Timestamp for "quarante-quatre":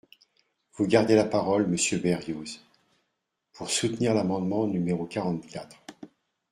5.05-5.77